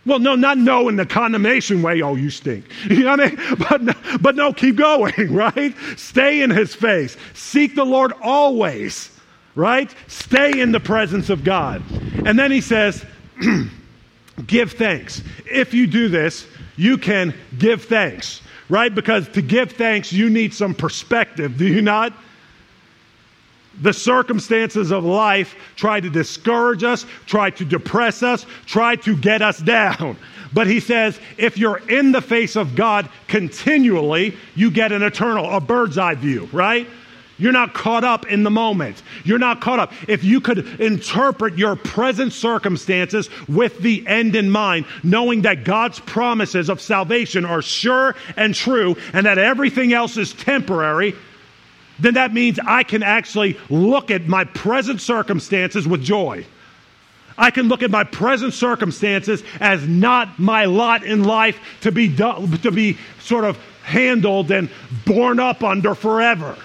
[0.06, 2.64] Well, no, not no in the condemnation way, oh, you stink.
[2.88, 3.38] You know what I mean?
[3.58, 5.74] But, but no, keep going, right?
[5.96, 7.16] Stay in his face.
[7.34, 9.10] Seek the Lord always,
[9.54, 9.94] right?
[10.06, 11.82] Stay in the presence of God.
[12.24, 13.04] And then he says,
[14.46, 15.22] give thanks.
[15.50, 18.94] If you do this, you can give thanks, right?
[18.94, 22.14] Because to give thanks, you need some perspective, do you not?
[23.80, 29.42] The circumstances of life try to discourage us, try to depress us, try to get
[29.42, 30.16] us down.
[30.52, 35.48] But he says, if you're in the face of God continually, you get an eternal,
[35.48, 36.88] a bird's eye view, right?
[37.40, 39.02] You're not caught up in the moment.
[39.24, 39.92] You're not caught up.
[40.06, 46.00] If you could interpret your present circumstances with the end in mind, knowing that God's
[46.00, 51.14] promises of salvation are sure and true, and that everything else is temporary,
[52.00, 56.46] then that means I can actually look at my present circumstances with joy.
[57.36, 62.14] I can look at my present circumstances as not my lot in life to be,
[62.14, 64.68] to be sort of handled and
[65.06, 66.56] borne up under forever.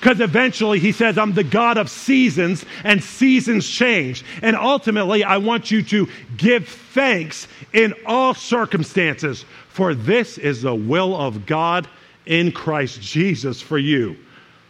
[0.00, 4.22] Because eventually he says, I'm the God of seasons, and seasons change.
[4.42, 10.74] And ultimately, I want you to give thanks in all circumstances, for this is the
[10.74, 11.88] will of God
[12.26, 14.16] in Christ Jesus for you.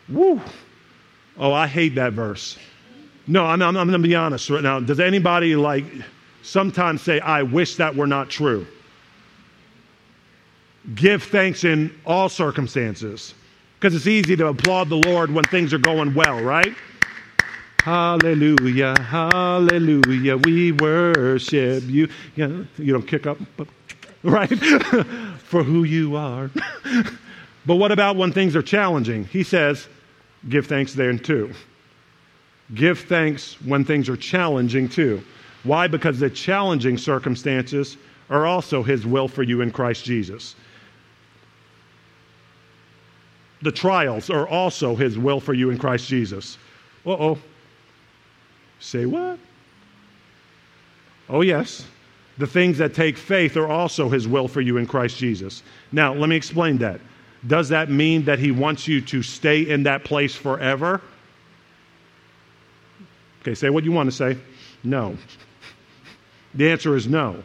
[0.09, 0.40] Woo!
[1.37, 2.59] Oh, I hate that verse.
[3.27, 4.81] No, I'm, I'm, I'm going to be honest right now.
[4.81, 5.85] Does anybody like
[6.43, 8.67] sometimes say, I wish that were not true?
[10.95, 13.35] Give thanks in all circumstances.
[13.79, 16.75] Because it's easy to applaud the Lord when things are going well, right?
[17.83, 22.09] Hallelujah, hallelujah, we worship you.
[22.35, 23.37] You, you don't kick up,
[24.23, 24.59] right?
[25.38, 26.51] For who you are.
[27.67, 29.27] but what about when things are challenging?
[29.27, 29.87] He says,
[30.49, 31.53] give thanks then too.
[32.75, 35.23] Give thanks when things are challenging too.
[35.65, 35.87] Why?
[35.87, 37.97] Because the challenging circumstances
[38.31, 40.55] are also His will for you in Christ Jesus.
[43.63, 46.59] The trials are also His will for you in Christ Jesus.
[47.07, 47.39] Uh oh.
[48.81, 49.39] Say what?
[51.29, 51.87] Oh, yes.
[52.39, 55.63] The things that take faith are also his will for you in Christ Jesus.
[55.93, 57.01] Now, let me explain that.
[57.47, 61.01] Does that mean that he wants you to stay in that place forever?
[63.43, 64.39] Okay, say what you want to say.
[64.83, 65.17] No.
[66.55, 67.43] The answer is no.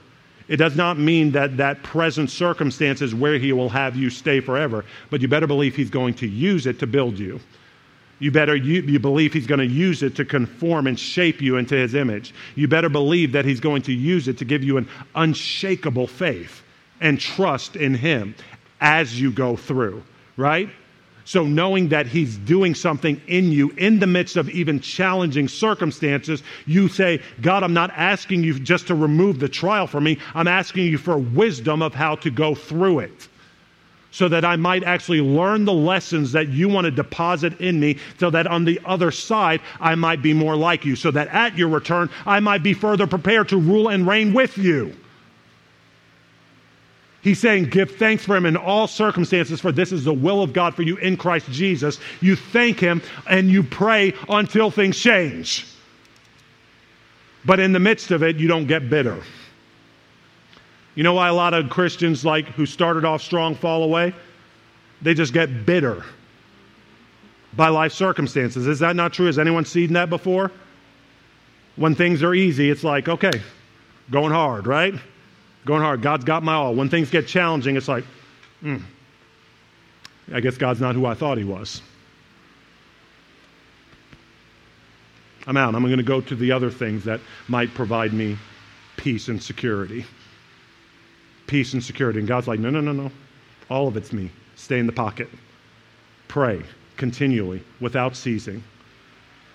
[0.48, 4.40] It does not mean that that present circumstance is where he will have you stay
[4.40, 7.40] forever, but you better believe he's going to use it to build you.
[8.20, 11.58] You better you, you believe he's going to use it to conform and shape you
[11.58, 12.34] into his image.
[12.56, 16.64] You better believe that he's going to use it to give you an unshakable faith
[17.00, 18.36] and trust in him
[18.82, 20.04] as you go through,
[20.38, 20.70] right?
[21.26, 26.42] So, knowing that He's doing something in you in the midst of even challenging circumstances,
[26.65, 30.18] you say, God, I'm not asking you just to remove the trial from me.
[30.34, 33.28] I'm asking you for wisdom of how to go through it
[34.12, 37.98] so that I might actually learn the lessons that you want to deposit in me,
[38.18, 41.58] so that on the other side I might be more like you, so that at
[41.58, 44.96] your return I might be further prepared to rule and reign with you.
[47.21, 50.53] He's saying, Give thanks for him in all circumstances, for this is the will of
[50.53, 51.99] God for you in Christ Jesus.
[52.21, 55.65] You thank him and you pray until things change.
[57.45, 59.21] But in the midst of it, you don't get bitter.
[60.95, 64.13] You know why a lot of Christians, like who started off strong, fall away?
[65.01, 66.03] They just get bitter
[67.53, 68.67] by life circumstances.
[68.67, 69.25] Is that not true?
[69.25, 70.51] Has anyone seen that before?
[71.75, 73.32] When things are easy, it's like, okay,
[74.12, 74.93] going hard, right?
[75.65, 76.02] Going hard.
[76.02, 76.74] God's got my all.
[76.74, 78.06] When things get challenging, it's like,
[78.62, 78.78] hmm,
[80.34, 81.82] I guess God's not who I thought he was.
[85.48, 85.74] I'm out.
[85.74, 88.38] I'm going to go to the other things that might provide me
[88.98, 90.06] peace and security.
[91.48, 92.19] Peace and security.
[92.19, 93.12] And God's like, no, no, no, no.
[93.69, 94.30] All of it's me.
[94.56, 95.28] Stay in the pocket.
[96.28, 96.62] Pray
[96.98, 98.63] continually without ceasing.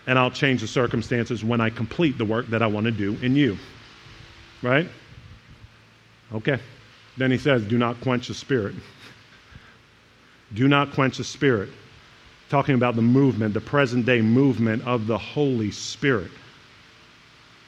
[0.06, 3.16] And I'll change the circumstances when I complete the work that I want to do
[3.22, 3.56] in you.
[4.62, 4.88] Right?
[6.32, 6.58] Okay.
[7.16, 8.74] Then he says, do not quench the spirit.
[10.54, 11.68] do not quench the spirit.
[12.48, 16.30] Talking about the movement, the present day movement of the Holy Spirit.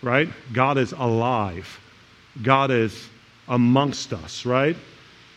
[0.03, 0.29] Right?
[0.53, 1.81] God is alive.
[2.43, 3.09] God is
[3.49, 4.77] amongst us, right?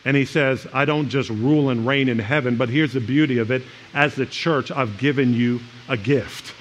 [0.04, 3.38] And he says, I don't just rule and reign in heaven, but here's the beauty
[3.38, 3.62] of it.
[3.94, 6.54] As the church, I've given you a gift.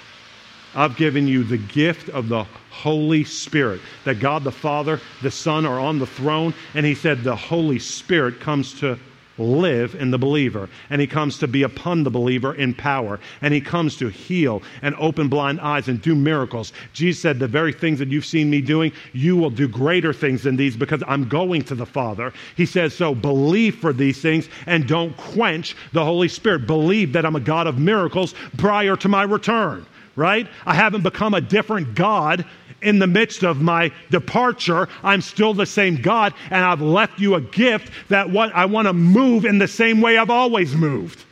[0.75, 3.81] I've given you the gift of the Holy Spirit.
[4.05, 7.79] That God the Father, the Son are on the throne, and He said the Holy
[7.79, 8.99] Spirit comes to
[9.39, 13.53] live in the believer, and He comes to be upon the believer in power, and
[13.53, 16.71] He comes to heal and open blind eyes and do miracles.
[16.93, 20.43] Jesus said, The very things that you've seen me doing, you will do greater things
[20.43, 22.31] than these because I'm going to the Father.
[22.55, 26.67] He says, So believe for these things and don't quench the Holy Spirit.
[26.67, 29.85] Believe that I'm a God of miracles prior to my return
[30.19, 30.47] right?
[30.65, 32.45] I haven't become a different God
[32.81, 34.87] in the midst of my departure.
[35.03, 38.87] I'm still the same God, and I've left you a gift that what I want
[38.87, 41.25] to move in the same way I've always moved.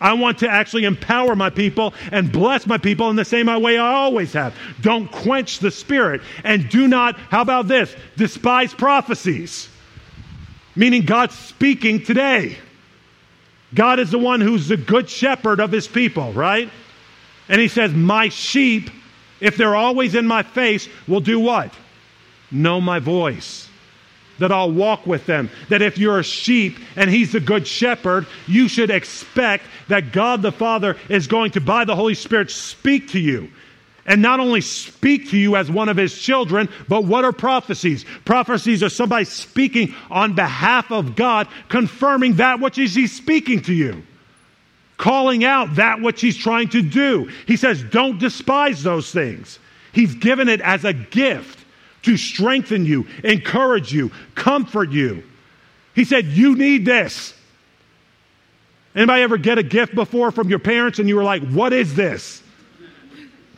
[0.00, 3.78] I want to actually empower my people and bless my people in the same way
[3.78, 4.54] I always have.
[4.80, 6.20] Don't quench the spirit.
[6.42, 7.94] And do not, how about this?
[8.16, 9.68] Despise prophecies.
[10.76, 12.58] Meaning God's speaking today.
[13.74, 16.68] God is the one who's the good shepherd of his people, right?
[17.48, 18.90] And he says, My sheep,
[19.40, 21.72] if they're always in my face, will do what?
[22.50, 23.68] Know my voice.
[24.38, 25.48] That I'll walk with them.
[25.68, 30.42] That if you're a sheep and he's the good shepherd, you should expect that God
[30.42, 33.50] the Father is going to, by the Holy Spirit, speak to you.
[34.06, 38.04] And not only speak to you as one of his children, but what are prophecies?
[38.24, 43.72] Prophecies are somebody speaking on behalf of God, confirming that which is he speaking to
[43.72, 44.02] you
[44.96, 47.30] calling out that which he's trying to do.
[47.46, 49.58] He says, Don't despise those things.
[49.92, 51.64] He's given it as a gift
[52.02, 55.22] to strengthen you, encourage you, comfort you.
[55.94, 57.34] He said, You need this.
[58.94, 61.94] Anybody ever get a gift before from your parents and you were like, What is
[61.94, 62.42] this?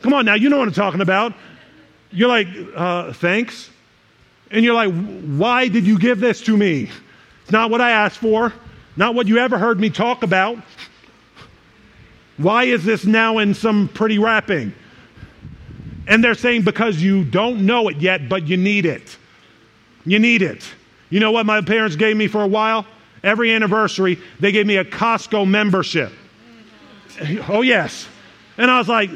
[0.01, 1.33] Come on now, you know what I'm talking about.
[2.11, 3.69] You're like, uh, Thanks.
[4.49, 6.89] And you're like, Why did you give this to me?
[7.43, 8.53] It's not what I asked for,
[8.95, 10.57] not what you ever heard me talk about.
[12.37, 14.73] Why is this now in some pretty wrapping?
[16.07, 19.17] And they're saying because you don't know it yet, but you need it.
[20.05, 20.63] You need it.
[21.09, 22.85] You know what my parents gave me for a while?
[23.23, 26.13] Every anniversary, they gave me a Costco membership.
[27.49, 28.07] Oh, yes.
[28.57, 29.09] And I was like,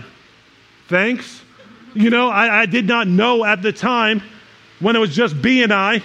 [0.88, 1.42] thanks.
[1.94, 4.22] You know, I, I did not know at the time
[4.80, 6.02] when it was just B and I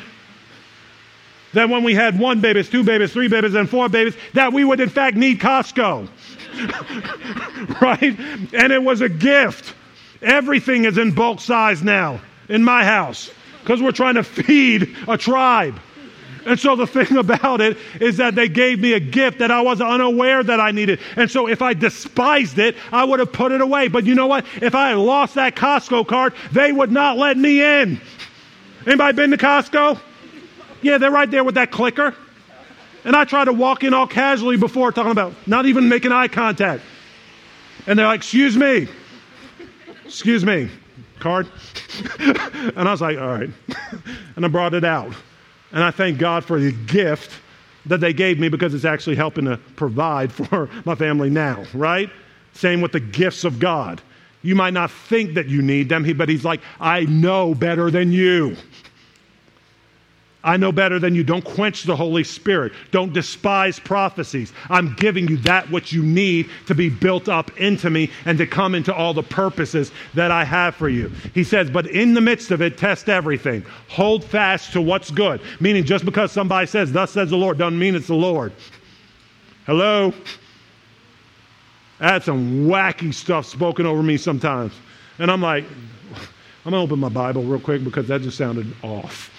[1.53, 4.63] that when we had one babies, two babies, three babies, and four babies, that we
[4.63, 6.07] would in fact need Costco.
[7.81, 8.19] right?
[8.53, 9.75] And it was a gift.
[10.23, 13.31] Everything is in bulk size now in my house.
[13.63, 15.79] because we're trying to feed a tribe.
[16.47, 19.61] And so the thing about it is that they gave me a gift that I
[19.61, 21.01] was unaware that I needed.
[21.17, 23.89] And so if I despised it, I would have put it away.
[23.89, 24.47] But you know what?
[24.63, 28.01] If I had lost that Costco card, they would not let me in.
[28.87, 29.99] Anybody been to Costco?
[30.81, 32.15] Yeah, they're right there with that clicker.
[33.07, 36.27] And I try to walk in all casually before talking about not even making eye
[36.27, 36.83] contact.
[37.87, 38.89] And they're like, excuse me.
[40.05, 40.69] Excuse me.
[41.21, 41.47] Card?
[42.19, 43.49] and I was like, all right.
[44.37, 45.15] and I brought it out.
[45.71, 47.31] And I thank God for the gift
[47.87, 52.11] that they gave me because it's actually helping to provide for my family now, right?
[52.55, 54.03] Same with the gifts of God.
[54.43, 58.11] You might not think that you need them, but He's like, I know better than
[58.11, 58.57] you.
[60.47, 61.25] I know better than you.
[61.25, 62.73] Don't quench the Holy Spirit.
[62.93, 64.53] Don't despise prophecies.
[64.71, 68.47] I'm giving you that which you need to be built up into me and to
[68.47, 71.11] come into all the purposes that I have for you.
[71.35, 73.65] He says, but in the midst of it, test everything.
[73.89, 75.41] Hold fast to what's good.
[75.59, 78.53] Meaning, just because somebody says, Thus says the Lord, doesn't mean it's the Lord.
[79.67, 80.15] Hello?
[81.99, 84.73] I had some wacky stuff spoken over me sometimes.
[85.19, 85.65] And I'm like,
[86.65, 89.33] I'm going to open my Bible real quick because that just sounded off.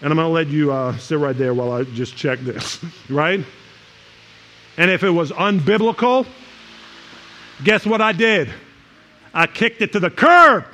[0.00, 2.84] And I'm going to let you uh, sit right there while I just check this,
[3.08, 3.44] right?
[4.76, 6.26] And if it was unbiblical,
[7.64, 8.48] guess what I did?
[9.34, 10.64] I kicked it to the curb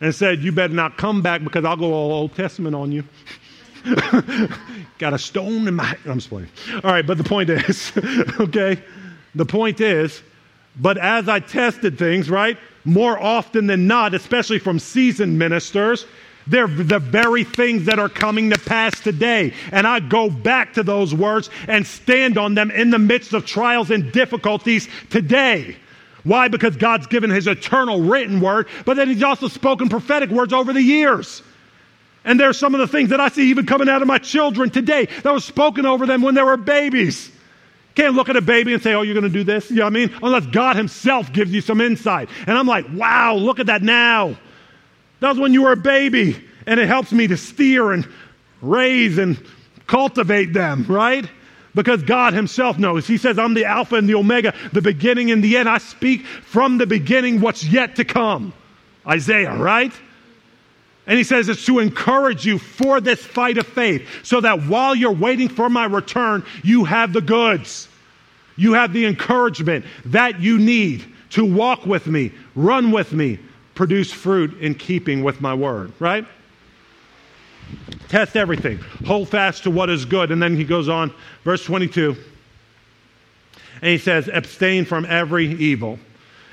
[0.00, 3.04] and said, You better not come back because I'll go all Old Testament on you.
[4.98, 5.96] Got a stone in my.
[6.06, 6.48] I'm just playing.
[6.82, 7.92] All right, but the point is,
[8.40, 8.82] okay?
[9.36, 10.22] The point is,
[10.80, 16.06] but as I tested things, right, more often than not, especially from seasoned ministers,
[16.46, 19.52] they're the very things that are coming to pass today.
[19.72, 23.44] And I go back to those words and stand on them in the midst of
[23.46, 25.76] trials and difficulties today.
[26.24, 26.48] Why?
[26.48, 30.72] Because God's given his eternal written word, but then he's also spoken prophetic words over
[30.72, 31.42] the years.
[32.24, 34.68] And there's some of the things that I see even coming out of my children
[34.68, 37.30] today that was spoken over them when they were babies.
[37.94, 39.70] Can't look at a baby and say, oh, you're going to do this.
[39.70, 40.14] You know what I mean?
[40.22, 42.28] Unless God himself gives you some insight.
[42.46, 44.36] And I'm like, wow, look at that now.
[45.20, 48.06] That was when you were a baby, and it helps me to steer and
[48.60, 49.42] raise and
[49.86, 51.28] cultivate them, right?
[51.74, 53.06] Because God Himself knows.
[53.06, 55.68] He says, I'm the Alpha and the Omega, the beginning and the end.
[55.68, 58.52] I speak from the beginning what's yet to come.
[59.06, 59.92] Isaiah, right?
[61.06, 64.94] And he says it's to encourage you for this fight of faith so that while
[64.94, 67.88] you're waiting for my return, you have the goods.
[68.56, 73.38] You have the encouragement that you need to walk with me, run with me,
[73.76, 76.26] produce fruit in keeping with my word, right?
[78.08, 78.78] Test everything.
[79.06, 80.32] Hold fast to what is good.
[80.32, 81.12] And then he goes on,
[81.44, 82.16] verse 22,
[83.82, 85.98] and he says, abstain from every evil,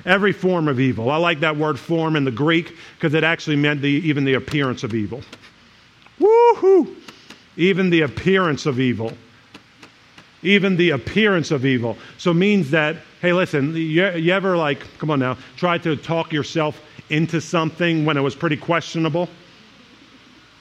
[0.05, 1.09] every form of evil.
[1.09, 4.33] I like that word form in the Greek because it actually meant the, even the
[4.33, 5.21] appearance of evil.
[6.19, 6.95] Woohoo!
[7.55, 9.13] Even the appearance of evil.
[10.41, 11.97] Even the appearance of evil.
[12.17, 16.33] So means that, hey, listen, you, you ever like, come on now, try to talk
[16.33, 16.81] yourself
[17.13, 19.29] into something when it was pretty questionable?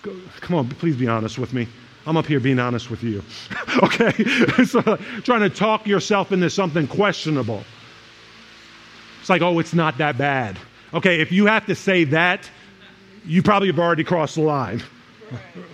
[0.03, 1.67] Come on, please be honest with me.
[2.07, 3.23] I'm up here being honest with you.
[3.83, 4.13] okay?
[4.65, 4.83] so,
[5.23, 7.65] trying to talk yourself into something questionable.
[9.21, 10.59] It's like, oh, it's not that bad.
[10.93, 12.51] Okay, if you have to say that,
[13.25, 14.83] you probably have already crossed the line.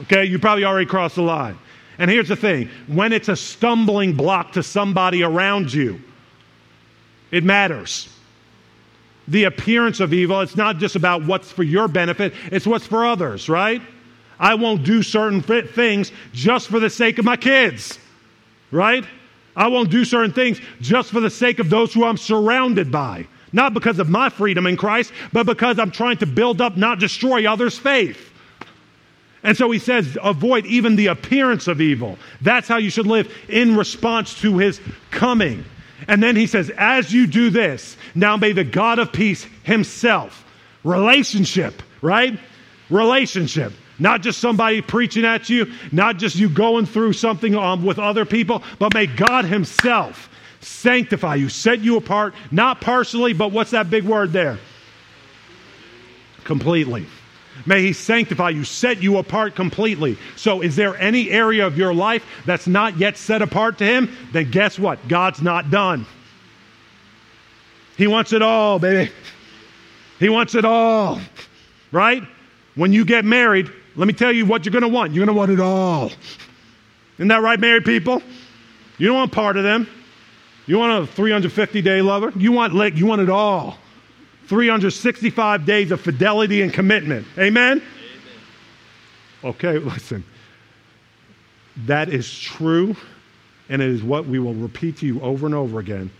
[0.02, 1.58] Okay, you probably already crossed the line.
[1.98, 6.00] And here's the thing when it's a stumbling block to somebody around you,
[7.32, 8.08] it matters
[9.28, 10.40] the appearance of evil.
[10.40, 13.80] It's not just about what's for your benefit, it's what's for others, right?
[14.40, 17.98] I won't do certain things just for the sake of my kids,
[18.70, 19.04] right?
[19.54, 23.26] I won't do certain things just for the sake of those who I'm surrounded by.
[23.52, 27.00] Not because of my freedom in Christ, but because I'm trying to build up, not
[27.00, 28.30] destroy others' faith.
[29.42, 32.18] And so he says, avoid even the appearance of evil.
[32.40, 35.64] That's how you should live in response to his coming.
[36.06, 40.44] And then he says, As you do this, now may the God of peace himself,
[40.84, 42.38] relationship, right?
[42.90, 43.72] Relationship.
[43.98, 48.24] Not just somebody preaching at you, not just you going through something um, with other
[48.24, 50.30] people, but may God himself
[50.60, 54.58] sanctify you, set you apart, not partially, but what's that big word there?
[56.44, 57.06] Completely.
[57.66, 60.18] May He sanctify you, set you apart completely.
[60.36, 64.16] So, is there any area of your life that's not yet set apart to Him?
[64.32, 65.06] Then guess what?
[65.08, 66.06] God's not done.
[67.96, 69.10] He wants it all, baby.
[70.18, 71.20] He wants it all,
[71.92, 72.22] right?
[72.74, 75.12] When you get married, let me tell you what you're going to want.
[75.12, 76.12] You're going to want it all.
[77.16, 78.22] Isn't that right, married people?
[78.98, 79.88] You don't want part of them.
[80.66, 82.32] You want a 350 day lover?
[82.36, 83.78] You want, you want it all.
[84.48, 87.26] 365 days of fidelity and commitment.
[87.38, 87.82] Amen?
[87.82, 87.82] Amen?
[89.44, 90.24] Okay, listen.
[91.86, 92.96] That is true,
[93.68, 96.10] and it is what we will repeat to you over and over again.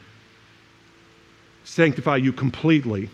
[1.65, 3.11] Sanctify you completely,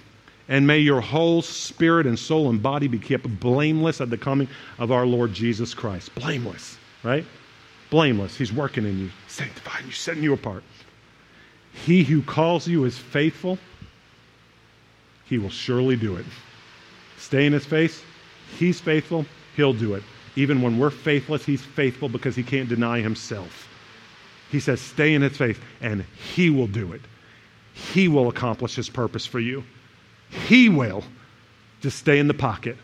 [0.49, 4.49] and may your whole spirit and soul and body be kept blameless at the coming
[4.79, 6.15] of our Lord Jesus Christ.
[6.15, 7.25] Blameless, right?
[7.89, 8.37] Blameless.
[8.37, 10.65] He's working in you, sanctifying you, setting you apart.
[11.73, 13.59] He who calls you is faithful,
[15.27, 16.27] he will surely do it.
[17.17, 18.03] Stay in his face.
[18.59, 20.03] He's faithful, he'll do it.
[20.37, 23.69] Even when we're faithless, he's faithful because he can't deny himself.
[24.51, 26.05] He says, Stay in his faith, and
[26.35, 27.01] he will do it.
[27.73, 29.65] He will accomplish his purpose for you.
[30.47, 31.05] He will.
[31.81, 32.77] Just stay in the pocket.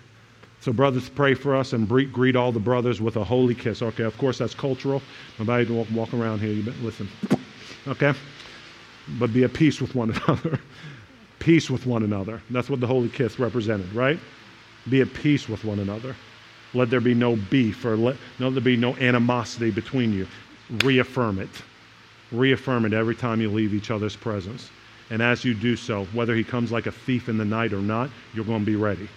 [0.60, 3.80] So, brothers, pray for us and greet all the brothers with a holy kiss.
[3.80, 5.00] Okay, of course, that's cultural.
[5.38, 6.52] Nobody can walk, walk around here.
[6.52, 7.08] You listen.
[7.88, 8.12] Okay?
[9.18, 10.60] But be at peace with one another.
[11.40, 12.40] Peace with one another.
[12.50, 14.20] That's what the holy kiss represented, right?
[14.88, 16.14] Be at peace with one another.
[16.72, 20.28] Let there be no beef or let, let there be no animosity between you.
[20.84, 21.50] Reaffirm it.
[22.30, 24.70] Reaffirm it every time you leave each other's presence.
[25.10, 27.80] And as you do so, whether he comes like a thief in the night or
[27.80, 29.08] not, you're going to be ready.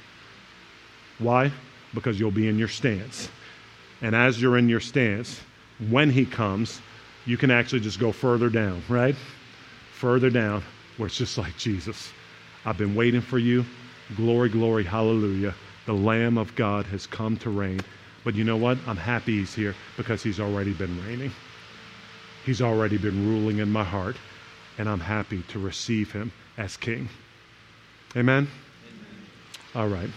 [1.19, 1.51] Why?
[1.93, 3.29] Because you'll be in your stance.
[4.01, 5.39] And as you're in your stance,
[5.89, 6.81] when he comes,
[7.25, 9.15] you can actually just go further down, right?
[9.93, 10.63] Further down,
[10.97, 12.11] where it's just like Jesus.
[12.65, 13.65] I've been waiting for you.
[14.15, 15.53] Glory, glory, hallelujah.
[15.85, 17.81] The Lamb of God has come to reign.
[18.23, 18.77] But you know what?
[18.87, 21.31] I'm happy he's here because he's already been reigning.
[22.45, 24.15] He's already been ruling in my heart,
[24.77, 27.09] and I'm happy to receive him as king.
[28.15, 28.47] Amen?
[28.87, 29.17] Amen.
[29.75, 30.09] All right.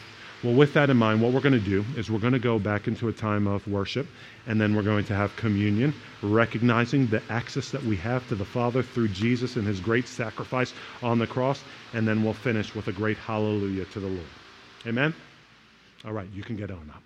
[0.47, 2.61] Well, with that in mind, what we're going to do is we're going to go
[2.61, 4.07] back into a time of worship,
[4.47, 5.93] and then we're going to have communion,
[6.23, 10.73] recognizing the access that we have to the Father through Jesus and his great sacrifice
[11.03, 14.29] on the cross, and then we'll finish with a great hallelujah to the Lord.
[14.87, 15.13] Amen?
[16.05, 17.03] All right, you can get on up.